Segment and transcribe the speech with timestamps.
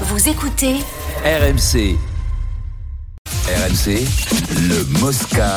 [0.00, 0.80] Vous écoutez
[1.24, 2.13] RMC.
[3.46, 4.00] RMC,
[4.68, 5.54] le Mosca.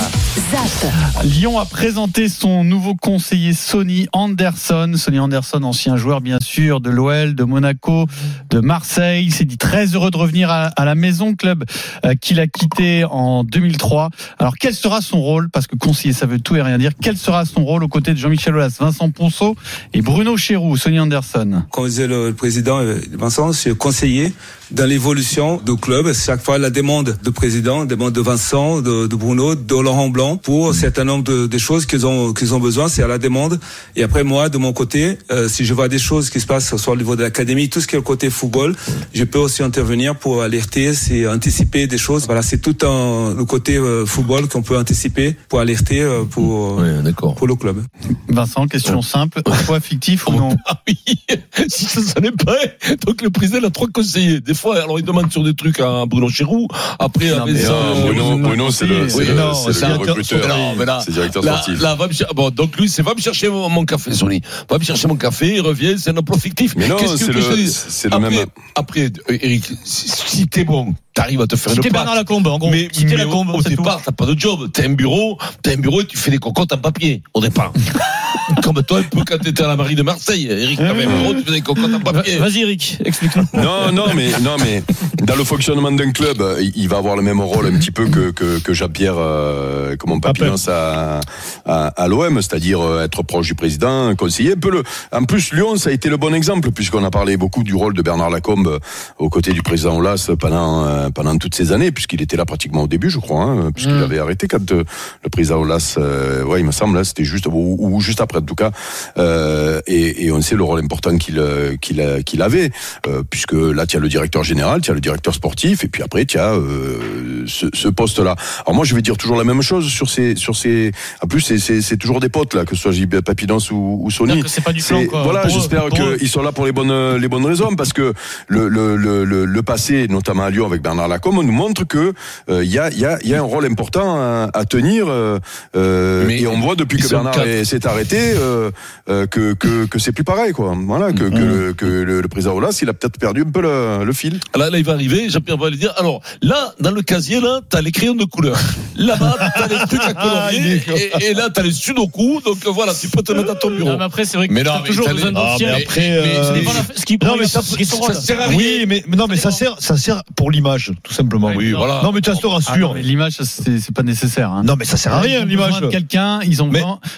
[0.52, 0.92] ZAP.
[1.24, 4.92] Lyon a présenté son nouveau conseiller Sonny Anderson.
[4.98, 8.06] Sonny Anderson, ancien joueur bien sûr de l'OL, de Monaco,
[8.50, 9.24] de Marseille.
[9.28, 11.64] Il s'est dit très heureux de revenir à, à la maison club
[12.04, 14.10] euh, qu'il a quitté en 2003.
[14.38, 15.50] Alors quel sera son rôle?
[15.50, 16.92] Parce que conseiller ça veut tout et rien dire.
[17.02, 19.56] Quel sera son rôle aux côtés de Jean-Michel Aulas, Vincent Ponceau
[19.94, 21.64] et Bruno Chéroux Sonny Anderson?
[21.72, 24.34] Comme disait le, le président euh, Vincent, suis conseiller
[24.72, 26.12] dans l'évolution du club.
[26.14, 30.10] Chaque fois, la demande du président, la demande de Vincent, de, de Bruno, de Laurent
[30.10, 32.88] Blanc pour un certain nombre de, de choses qu'ils ont, qu'ils ont besoin.
[32.90, 33.60] C'est à la demande.
[33.96, 36.76] Et après, moi, de mon côté, euh, si je vois des choses qui se passent
[36.76, 38.76] soit au niveau de l'académie, tout ce qui est le côté football,
[39.14, 42.26] je peux aussi intervenir pour alerter, c'est anticiper des choses.
[42.26, 46.78] Voilà, c'est tout un, le côté euh, football qu'on peut anticiper pour alerter euh, pour,
[46.78, 47.36] Oui, d'accord.
[47.36, 47.84] pour le club.
[48.28, 49.42] Vincent, question simple.
[49.66, 50.98] Choix fictif ou non Ah oui,
[51.68, 52.58] si ça, ça n'est pas.
[53.06, 54.42] Donc le président a trois conseillers.
[54.42, 56.68] Des fois, alors il demande sur des trucs à Bruno Chéroux.
[57.00, 60.48] Après, à Vincent- non, Bruno, Bruno, c'est le, c'est le, le recruteur.
[60.48, 61.82] Non, mais là, C'est directeur là, sportif.
[61.82, 64.42] là, va me cher- bon, donc lui, c'est va me chercher mon, mon café, Sony.
[64.70, 66.74] Va me chercher mon café, il revient, c'est un emploi fictif.
[66.76, 68.46] Mais non, Qu'est-ce que c'est le, le même.
[68.76, 72.16] Après, euh, Eric, si, si t'es bon, t'arrives à te faire C'était une Bernard.
[72.16, 72.70] Lacombe, en gros.
[72.70, 73.70] Mais, C'était mais Lacombe, au, au tout.
[73.70, 74.70] départ, t'as pas de job.
[74.74, 77.72] T'as un bureau, t'as un bureau et tu fais des cocottes en papier, au départ.
[78.64, 80.48] Comme toi, un peu quand t'étais à la mairie de Marseille.
[80.50, 82.38] Eric, bureau, tu faisais des cocottes en papier.
[82.38, 83.46] Vas-y, Eric, explique-nous.
[83.54, 84.84] Non, non, mais non, mais
[85.24, 86.42] dans le fonctionnement d'un club,
[86.76, 90.20] il va avoir le même rôle un petit peu que que, que Jean-Pierre, euh, comment
[90.20, 91.20] Papillon à
[91.66, 94.84] à, à l'OM, c'est-à-dire euh, être proche du président, conseiller un peu le.
[95.12, 97.94] En plus, Lyon, ça a été le bon exemple puisqu'on a parlé beaucoup du rôle
[97.94, 98.80] de Bernard Lacombe euh,
[99.18, 102.84] aux côtés du président Olas pendant euh, pendant toutes ces années, puisqu'il était là pratiquement
[102.84, 104.04] au début, je crois, hein, puisqu'il Mm.
[104.04, 104.84] avait arrêté quand euh,
[105.24, 108.37] le président Olas, euh, ouais, il me semble, là, c'était juste ou, ou juste après
[108.38, 108.72] en tout cas,
[109.18, 112.72] euh, et, et on sait le rôle important qu'il euh, qu'il qu'il avait,
[113.08, 116.04] euh, puisque là, tu as le directeur général, tu as le directeur sportif, et puis
[116.04, 118.36] après, tu as euh, ce, ce poste-là.
[118.66, 120.92] Alors moi, je vais dire toujours la même chose sur ces, sur ces.
[121.24, 124.00] En plus, c'est- c'est c'est toujours des potes là, que ce soit JB Papidance ou,
[124.02, 124.42] ou Sony.
[124.44, 127.28] Que c'est pas du plan, quoi, Voilà, j'espère qu'ils sont là pour les bonnes les
[127.28, 128.14] bonnes raisons, parce que
[128.48, 132.14] le le le le, le passé, notamment à Lyon avec Bernard Lacombe, nous montre que
[132.50, 134.66] euh, il y a il y a il y a un rôle important à, à
[134.66, 135.06] tenir.
[135.08, 135.40] euh,
[135.76, 137.34] euh, Mais et on voit depuis que Bernard
[137.66, 138.72] s'est arrêté euh,
[139.10, 140.76] euh, que que que c'est plus pareil quoi.
[140.86, 143.62] Voilà que que, le, que le, le président Olas, il a peut-être perdu un peu
[143.62, 144.40] le, le fil.
[144.56, 147.60] Là, là, il va arriver, Jean-Pierre va lui dire, alors, là, dans le casier, là,
[147.70, 148.58] t'as les crayons de couleur.
[148.96, 150.82] Là-bas, t'as les trucs à colorier.
[151.20, 152.42] et, et là, t'as les sudoku.
[152.46, 153.90] Donc, voilà, tu peux te mettre à ton bureau.
[153.92, 155.42] Non, mais après, c'est vrai que Mais tu non, as mais toujours besoin les- d'un
[155.44, 155.68] Ah, dossier.
[155.68, 158.42] mais après, mais- euh, Ce n'est mais- pas la- ce qui Non, mais ça- sert
[158.42, 158.58] à rien.
[158.58, 161.52] Oui, mais mais non, mais ça sert, ça sert pour l'image, tout simplement.
[161.56, 162.02] Oui, voilà.
[162.04, 162.94] Non, mais tu te Ah non, rassures.
[162.96, 164.52] L'image, c'est pas nécessaire.
[164.52, 164.64] Hein.
[164.64, 165.90] Non, mais ça sert à rien Ils ont l'image.
[165.92, 166.72] quelqu'un, ils ont.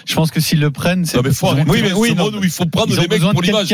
[0.06, 2.24] Je pense que s'ils le prennent, Non, mais faut arrêter Oui, mais ce oui, non.
[2.24, 3.72] monde où il faut prendre les mecs pour l'image.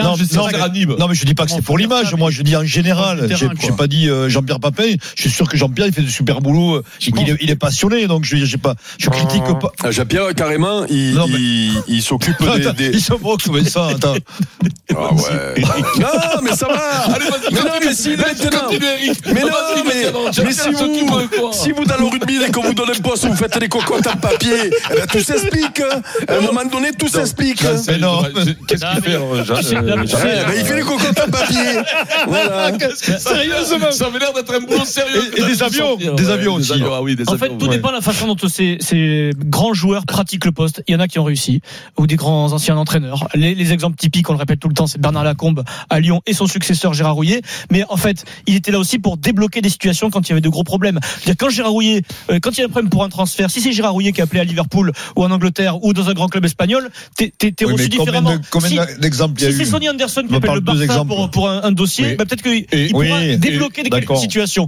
[0.98, 2.14] Non, mais je dis pas que c'est pour l'image.
[2.14, 3.28] Moi, je dis en général.
[3.37, 4.94] J'ai pas dit euh, Jean-Pierre Papin.
[5.14, 6.82] Je suis sûr que Jean-Pierre, il fait du super boulot.
[6.98, 9.72] J'y Il est, il est passionné, donc je j'ai pas, je critique pas.
[9.84, 12.97] Euh, Jean-Pierre carrément, il Non, mais- il, il s'occupe des, des...
[12.97, 14.15] Il se moque, mais ça, attends.
[14.98, 15.62] Ah ouais.
[15.98, 16.76] non mais ça va.
[17.15, 18.70] Allez, vas-y, Mais non, mais si, maintenant.
[18.70, 22.91] Mais non, mais, si s'occupe vous, si vous dans le rugby, dès qu'on vous donne
[22.91, 24.53] un poste, vous faites des cocottes en papier,
[24.91, 25.81] eh ben, tout s'explique.
[25.81, 26.00] hein.
[26.28, 27.16] À un moment donné, tout s'explique.
[27.21, 27.82] Hein.
[27.88, 28.22] Mais non.
[28.66, 29.19] Qu'est-ce qu'il fait
[30.59, 31.56] il fait les cocottes en papier.
[32.28, 32.72] Voilà.
[33.19, 35.32] Sérieusement Ça avait l'air d'être un boulot sérieux.
[35.37, 36.72] Et- des avions, des avions aussi.
[36.84, 40.06] Ah oui, des En fait, tout dépend de la façon dont ces, ces grands joueurs
[40.06, 40.82] pratiquent le poste.
[40.88, 41.60] Il y en a qui ont réussi,
[41.99, 43.28] ou des grands anciens entraîneurs.
[43.34, 46.21] Les, les exemples typiques, on le répète tout le temps, c'est Bernard Lacombe à Lyon
[46.27, 47.43] et son successeur Gérard Rouillet.
[47.71, 50.41] Mais en fait, il était là aussi pour débloquer des situations quand il y avait
[50.41, 50.98] de gros problèmes.
[51.21, 53.60] C'est-à-dire, quand Gérard Rouillet, euh, quand il y a un problème pour un transfert, si
[53.60, 56.28] c'est Gérard Rouillet qui est appelé à Liverpool ou en Angleterre ou dans un grand
[56.28, 57.32] club espagnol, t'es
[57.64, 58.36] Oui, reçu différemment.
[58.36, 60.60] de- combien Si- d'exemples il y a si c'est Sonny Anderson qui appelle parle le
[60.64, 61.08] de deux Barça exemples.
[61.08, 62.14] pour, pour un, un dossier, Oui.
[62.16, 64.66] bah, peut-être qu'il pourra oui, et- débloquer des situations.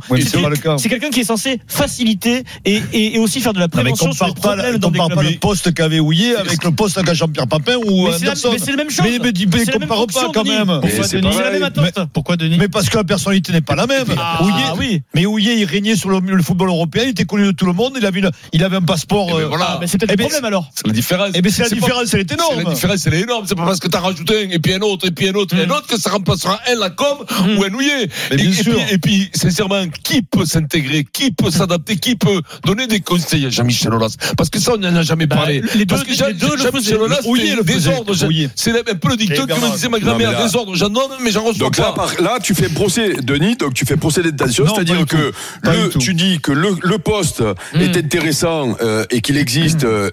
[0.78, 3.82] C'est quelqu'un qui est censé faciliter et, et, et aussi faire de la Non, mais
[3.82, 6.70] prévention sur les problèmes la- dans des compare pas le poste qu'avait Houillet avec le
[6.72, 8.48] poste qu'a Jean-Pierre Papin ou Mais c'est la- Anderson.
[8.52, 9.04] mais c'est la même chose.
[9.04, 10.66] Mais, mais, compare pas quand même.
[10.80, 11.36] Pourquoi, c'est Denis pareil.
[11.38, 12.08] C'est la même attente.
[12.12, 14.06] Pourquoi Denis Mais parce que la personnalité n'est pas la même.
[14.16, 14.40] Ah,
[14.78, 15.02] oui.
[15.14, 17.94] Mais Houillet, il régnait sur le, football européen, il était connu de tout le monde,
[17.98, 19.26] il avait, une- il avait un passeport.
[19.30, 19.66] Eh ben euh, voilà.
[19.70, 20.70] Ah, mais c'est peut-être Eh le ben, problème alors.
[20.74, 21.30] C'est la différence.
[21.34, 22.62] Eh ben c'est la différence, est c'est énorme.
[22.64, 23.44] La différence, elle est énorme.
[23.48, 25.56] C'est pas parce que t'as rajouté un, et puis un autre, et puis un autre,
[25.56, 27.24] et un autre, que ça remplacera un Lacombe
[27.58, 28.08] ou un Nouillet.
[28.30, 33.00] Et, puis, et puis, sincèrement, qui peut s'intégrer, qui peut s'adapter, qui peut donner des
[33.00, 34.16] conseils à Jean-Michel Aulas?
[34.36, 35.62] Parce que ça, on n'en a jamais Bah, parlé.
[35.74, 36.96] les deux- Parce que les Jean- deux le Jean-Michel.
[36.98, 37.20] Aulas,
[37.64, 38.14] désordre.
[38.54, 40.42] C'est un peu le dicton que me disait ma grand-mère.
[40.42, 42.06] Désordre, j'en donne, mais j'en reçois Donc là, pas.
[42.06, 45.32] par- là, tu fais procès, Denis, donc tu fais procès d'intention, Non, c'est-à-dire que
[45.62, 47.42] le, tu dis que le, le poste
[47.74, 50.10] est intéressant euh, et qu'il existe euh,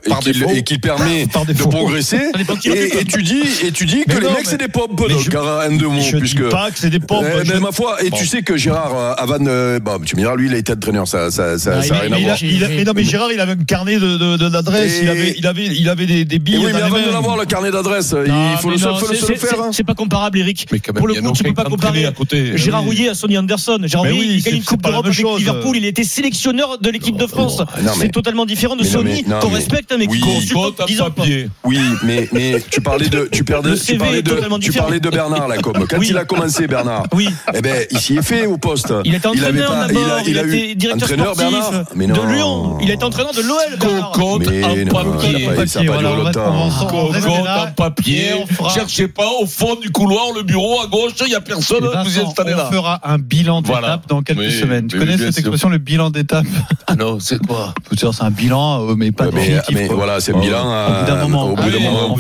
[0.55, 1.69] et qu'il permet Par de défaut.
[1.95, 5.13] Progresser Et, tu dis, et tu dis que les mecs mais- c'est des pompes, mais
[5.13, 6.43] donc, je- car un de mots, Je puisque.
[6.43, 7.25] dis pas que c'est des pompes.
[7.41, 8.17] Eh, je- ma foi, et Bon.
[8.17, 10.73] tu sais que Gérard, euh, avant, euh, bon, tu me diras, lui, il a été
[10.73, 12.25] entraîneur, ça, ça, ça, Ah, ça il- a rien à il
[12.59, 12.69] voir.
[12.69, 15.35] mais non, mais Gérard, il avait un carnet de, de, de- d'adresses, Et- il avait,
[15.37, 16.57] il avait, il avait des, des billes.
[16.57, 18.95] oui, mais avant de l'avoir le carnet d'adresse, il faut le, faire.
[19.71, 20.67] C'est pas comparable, Eric.
[20.95, 22.57] Pour le coup, tu peux pas comparer à côté.
[22.57, 22.95] Gérard oui.
[22.95, 23.79] Rouillet à Sonny Anderson.
[23.85, 25.17] Gérard Rouillet, oui, il gagne une Coupe d'Europe avec.
[25.17, 25.77] Liverpool.
[25.77, 27.61] Il était sélectionneur de l'équipe de France.
[27.99, 28.83] C'est totalement différent de
[29.27, 30.19] non, qu'on respecte, mais Oui.
[30.19, 31.11] qui consulte Côte depuis à 10 ans.
[31.11, 31.49] papier.
[31.85, 35.57] Oui, mais, mais tu parlais de, tu tu parlais de, tu parlais de Bernard, là,
[35.57, 36.07] comme, quand Oui.
[36.09, 37.03] il a commencé, Bernard.
[37.13, 37.29] Oui.
[37.53, 38.93] Eh ben, il s'y est fait au poste.
[39.03, 41.85] Il était entraîneur d'abord, il il, il a eu directeur entraîneur, sportif Bernard.
[41.95, 42.13] Mais de.
[42.13, 42.77] Lyon.
[42.81, 43.79] Il été entraîneur de l'OL.
[43.79, 45.49] Cocotte en papier.
[45.67, 46.69] ça pas duré longtemps.
[46.87, 48.31] Cocotte en papier.
[48.73, 51.87] Cherchez pas au fond du couloir, le bureau à gauche, il y a personne, vous
[51.87, 54.87] y Vincent, installez on fera un bilan d'étape dans quelques semaines.
[54.87, 56.45] Tu connais cette expression, le bilan d'étape
[56.87, 57.73] Ah non, c'est quoi?
[57.95, 59.25] C'est un bilan, euh, mais pas
[59.71, 60.61] mais, voilà, c'est un Oh, bilan.
[60.61, 61.55] Au bout d'un euh, moment.
[61.75, 62.15] Allez, moment.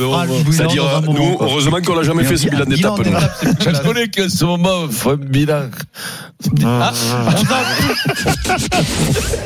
[0.51, 2.99] C'est-à-dire, nous, heureusement qu'on l'a jamais Mais fait ce bilan d'étape,
[3.59, 5.69] Je connais qu'en ce moment, faut un bilan.
[6.65, 8.59] Ah, zappe.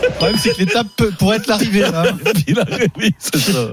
[0.04, 1.84] Le problème, c'est que l'étape peut- pourrait être l'arrivée.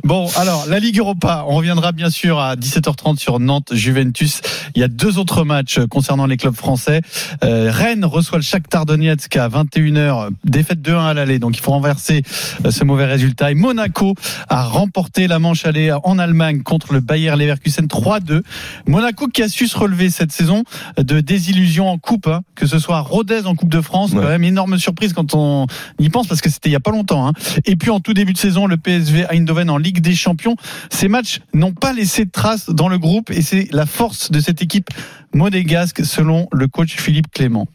[0.04, 4.40] Bon, alors, la Ligue Europa, on reviendra bien sûr à 17h30 sur Nantes-Juventus.
[4.74, 7.00] Il y a deux autres matchs concernant les clubs français.
[7.44, 11.72] Euh, Rennes reçoit le Shakhtar Donetsk à 21h, défaite 2-1 à l'aller, donc il faut
[11.72, 12.22] renverser
[12.64, 13.50] euh, ce mauvais résultat.
[13.50, 14.14] Et Monaco
[14.48, 16.25] a remporté la manche aller en Allemagne
[16.64, 18.42] contre le Bayer Leverkusen 3-2.
[18.86, 20.64] Monaco qui a su se relever cette saison
[20.96, 24.22] de désillusion en coupe, hein, que ce soit Rodez en Coupe de France, Ouais.
[24.22, 25.66] quand même énorme surprise quand on
[25.98, 27.28] y pense parce que c'était il y a pas longtemps.
[27.28, 27.32] Hein.
[27.64, 30.56] Et puis en tout début de saison, le PSV Eindhoven en Ligue des Champions.
[30.90, 34.40] Ces matchs n'ont pas laissé de traces dans le groupe et c'est la force de
[34.40, 34.88] cette équipe
[35.34, 37.66] monégasque selon le coach Philippe Clément.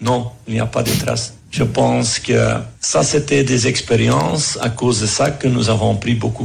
[0.00, 1.34] Non, il n'y a pas de traces.
[1.50, 6.14] Je pense que ça, c'était des expériences à cause de ça que nous avons pris
[6.14, 6.44] beaucoup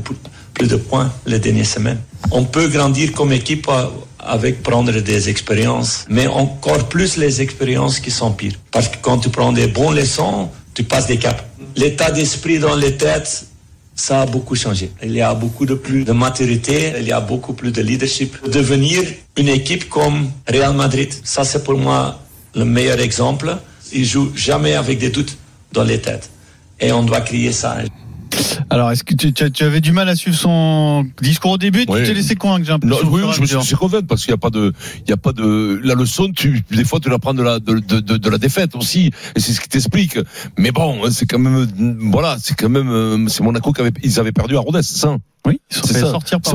[0.62, 2.00] plus- de points les dernières semaines.
[2.32, 3.68] On peut grandir comme équipe
[4.20, 8.54] avec prendre des expériences, mais encore plus les expériences qui sont pires.
[8.72, 11.44] Parce que quand tu prends des bonnes leçons, tu passes des caps.
[11.76, 13.46] L'état d'esprit dans les têtes,
[13.96, 14.92] ça a beaucoup changé.
[15.04, 18.38] Il y a beaucoup de plus de maturité, il y a beaucoup plus de leadership.
[18.48, 19.02] Devenir
[19.38, 22.20] une équipe comme Real Madrid, ça c'est pour moi
[22.56, 23.58] le meilleur exemple.
[23.94, 25.38] Ils jouent jamais avec des doutes
[25.74, 26.30] dans les têtes.
[26.80, 27.78] Et on doit crier ça.
[28.70, 31.86] Alors, est-ce que tu, tu- tu avais du mal à suivre son discours au début?
[31.88, 32.00] Oui.
[32.00, 33.08] Tu t'es laissé convaincre, j'ai l'impression.
[33.12, 34.74] oui, je me suis laissé convaincre parce qu'il n'y a pas de,
[35.06, 37.60] il y a pas de, la leçon, tu, des fois, tu la prends de la,
[37.60, 39.12] de, de, de, de la défaite aussi.
[39.36, 40.18] Et c'est ce qui t'explique.
[40.58, 41.68] Mais bon, c'est quand même,
[42.12, 44.98] voilà, c'est quand même, euh, c'est Monaco qui avait, ils avaient perdu à Rodez, c'est
[44.98, 45.16] ça?
[45.48, 46.12] Oui, ils sont fait ça.
[46.12, 46.54] sortir par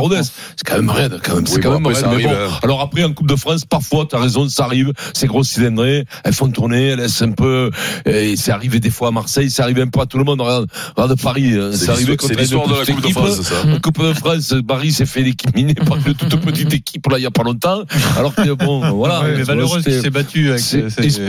[0.00, 0.16] Rodez.
[0.18, 0.22] de.
[0.22, 1.46] C'est quand même raide, quand même.
[1.46, 2.26] C'est quand bon, même après, raide.
[2.26, 2.58] bon, hein.
[2.62, 4.92] alors après, en Coupe de France, parfois, t'as raison, ça arrive.
[5.14, 7.70] Ces grosses cylindrées, elles font tourner, elles laissent un peu,
[8.04, 10.40] et c'est arrivé des fois à Marseille, c'est arrivé un peu à tout le monde.
[10.40, 13.10] Regarde, regarde Paris, euh, C'est arrivé contre c'est l'histoire une de la Coupe de.
[13.12, 13.54] France, ça.
[13.80, 17.26] Coupe de France, Paris s'est fait éliminer par une toute petite équipe, là, il y
[17.26, 17.82] a pas longtemps.
[18.18, 19.22] Alors que bon, voilà.
[19.36, 20.62] Mais Valeureuse qui s'est battu avec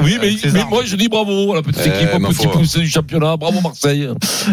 [0.03, 2.89] oui, mais, moi je dis bravo à la petite Eh, équipe, au petit poussé du
[2.89, 4.07] championnat, bravo Marseille.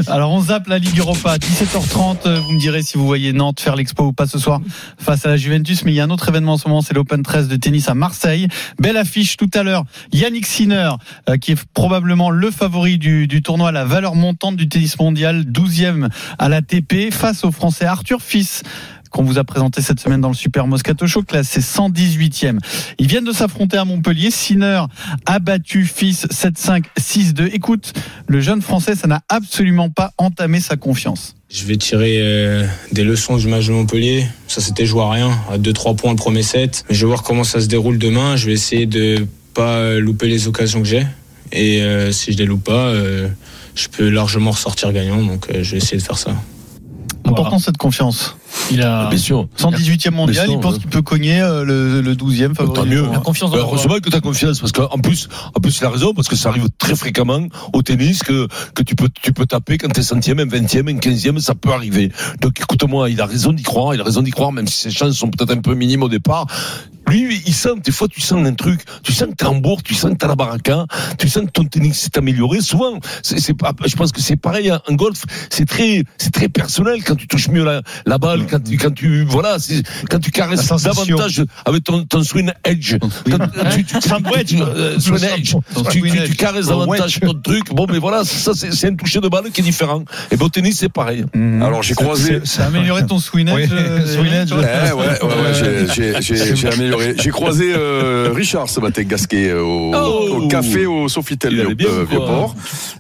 [0.09, 2.34] Alors on zappe la Ligue Europa 17h30.
[2.41, 4.61] Vous me direz si vous voyez Nantes faire l'expo ou pas ce soir
[4.99, 5.85] face à la Juventus.
[5.85, 7.89] Mais il y a un autre événement en ce moment, c'est l'Open 13 de tennis
[7.89, 8.49] à Marseille.
[8.79, 9.85] Belle affiche tout à l'heure.
[10.13, 10.91] Yannick Sinner,
[11.29, 15.45] euh, qui est probablement le favori du, du tournoi, la valeur montante du tennis mondial,
[15.45, 16.09] 12e
[16.39, 18.63] à la TP, face au Français Arthur Fils
[19.15, 22.59] qu'on vous a présenté cette semaine dans le Super Moscato Show, classé 118e.
[22.99, 24.33] Ils viennent de s'affronter à Montpellier.
[24.33, 24.83] Sinner
[25.25, 27.51] a battu Fils 7-5, 6-2.
[27.53, 27.93] Écoute,
[28.27, 31.37] le jeune Français, ça n'a absolument pas entamé sa confiance.
[31.49, 34.27] Je vais tirer euh, des leçons du match de Montpellier.
[34.49, 36.85] Ça s'était joué à rien, à 2-3 points le premier set.
[36.89, 38.35] Mais je vais voir comment ça se déroule demain.
[38.35, 41.07] Je vais essayer de pas euh, louper les occasions que j'ai.
[41.53, 42.93] Et euh, si je les loupe pas,
[43.77, 45.23] je peux largement ressortir gagnant.
[45.23, 46.35] Donc je vais essayer de faire ça.
[47.25, 48.37] Important cette confiance.
[48.71, 49.49] Il a Bien sûr.
[49.59, 50.81] 118e mondial, il pense ouais.
[50.81, 52.75] qu'il peut cogner euh, le, le 12e favori.
[52.75, 53.07] Tant mieux.
[53.11, 55.91] la confiance dans heureusement que tu as confiance parce qu'en plus, en plus, il a
[55.91, 59.47] raison parce que ça arrive très fréquemment au tennis que, que tu peux, tu peux
[59.47, 62.13] taper quand t'es centième, un vingtième, un quinzième, ça peut arriver.
[62.41, 64.91] Donc, écoute-moi, il a raison d'y croire, il a raison d'y croire, même si ses
[64.91, 66.47] chances sont peut-être un peu minimes au départ.
[67.09, 69.83] Lui, il sent, des fois, tu sens un truc, tu sens que t'es en bourre,
[69.83, 70.87] tu sens que t'as la baraka,
[71.19, 72.61] tu sens que ton tennis s'est amélioré.
[72.61, 76.33] Souvent, c'est, c'est pas, je pense que c'est pareil en en golf, c'est très, c'est
[76.33, 79.83] très personnel quand tu touches mieux la, la balle, quand tu, quand tu, voilà, c'est,
[80.11, 82.97] quand tu caresses davantage avec ton, ton swing edge.
[83.31, 83.39] Quand
[83.75, 85.55] tu, tu, tu, euh, swing edge.
[85.91, 87.73] Tu, tu, tu caresses davantage ton truc.
[87.75, 90.05] Bon, mais voilà, ça, c'est, c'est un toucher de balle qui est différent.
[90.31, 91.25] Et bon, au tennis, c'est pareil.
[91.35, 92.41] Alors, j'ai croisé.
[92.45, 94.53] Ça a amélioré ton swing edge, Oui, euh, swing edge.
[94.53, 94.59] Ouais,
[94.93, 95.87] ouais, ouais, ouais, j'ai-
[96.23, 96.94] j'ai- j'ai j'ai amélioré.
[97.19, 100.37] J'ai croisé euh, Richard ce matin, Gasquet, euh, au, Oh.
[100.43, 102.05] au café au Sofitel Il bien, euh.
[102.09, 102.55] Vieux-Port.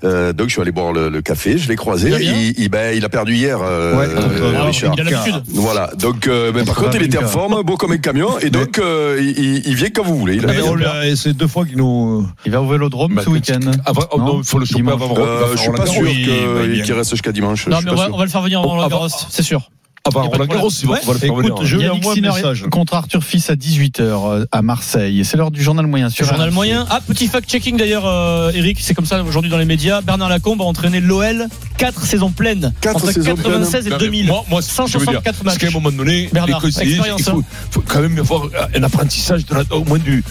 [0.04, 2.10] Euh, donc je suis allé boire le, le café, je l'ai croisé.
[2.10, 4.06] Il bien Il, il, ben, il a perdu hier, euh, Ouais.
[4.08, 4.94] euh, Alors, Richard.
[4.96, 5.42] il a l'habitude.
[5.48, 5.90] Voilà.
[5.98, 8.78] Donc, euh, ben, par contre, il était en forme, beau comme un camion, et donc
[8.78, 10.36] euh, il, il- il vient quand vous voulez.
[10.36, 12.26] Il a a- c'est deux fois qu'il nous.
[12.46, 13.60] Il va au Vélodrome Bah, ce week-end.
[13.84, 15.14] Avant, oh, il faut le choper avant.
[15.18, 17.66] Euh, je suis pas sûr il qu'il reste jusqu'à dimanche.
[17.68, 19.70] Non, mais on va, le faire venir avant- Garros, c'est sûr.
[20.06, 21.02] Avant Y a pas de Roland Garros, il va- problème.
[21.02, 21.64] on va le faire Écoute, venir.
[21.64, 21.76] je
[22.08, 22.64] un Sinner message.
[22.70, 25.20] contre Arthur Fils à 18h à Marseille.
[25.20, 26.54] Et c'est l'heure du journal moyen sur Journal RMC.
[26.54, 26.84] moyen.
[26.90, 30.02] Ah, petit fact-checking d'ailleurs, euh, Eric, c'est comme ça aujourd'hui dans les médias.
[30.02, 31.46] Bernard Lacombe a entraîné l'OL
[31.78, 32.74] 4 saisons pleines.
[32.82, 34.26] Quatre entre saisons 96 et Non, mais 2000.
[34.26, 34.66] Moi, moi, je
[34.98, 35.74] veux dire, 164 parce qu'à un matchs.
[35.74, 38.42] moment donné, Bernard, il faut, faut quand même avoir
[38.76, 40.22] un apprentissage de la- au moins du,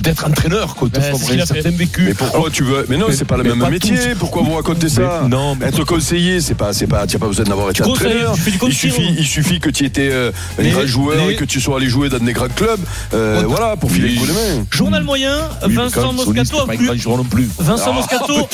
[0.00, 1.54] d'être entraîneur, quoi, de Ouais, avoir c'est ce qu'il un a fait.
[1.60, 2.02] certain vécu.
[2.06, 3.98] Mais pourquoi tu veux Mais non, Mais- c'est pas le même métier.
[4.18, 7.26] Pourquoi vous racontez ça non, mais Être conseiller, c'est pas, c'est pas, tu n'as pas
[7.26, 8.32] besoin d'avoir été entraîneur.
[8.34, 11.32] tu fais du Il suffit, il suffit que tu étais euh, un grand joueur les-
[11.34, 12.80] et que tu sois allé jouer dans des grands clubs.
[13.12, 14.66] euh, voilà, pour filer le coup de main.
[14.70, 16.86] Journal moyen, Oui, quand Vincent Moscato a pas un voulu.
[16.88, 17.48] grand joueur non plus.
[17.58, 18.48] Vincent Moscato.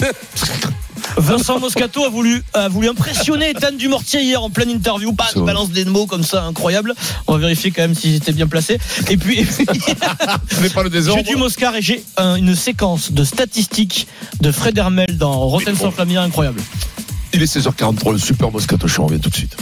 [1.17, 5.13] Vincent Moscato a voulu, a voulu impressionner Ethan Dumortier hier en pleine interview.
[5.13, 6.95] Pas il balance des mots comme ça, incroyable.
[7.27, 8.79] On va vérifier quand même s'ils étaient bien placés.
[9.11, 9.81] Et puis, et puis
[10.63, 11.23] Mais pas le désordre.
[11.25, 14.07] j'ai du Moscar et j'ai un- une séquence de statistiques
[14.41, 16.61] de Fred Hermel dans Rotten sans Flamia incroyable.
[17.33, 19.57] Il est 16h43, le super Moscato Show, on revient tout de suite.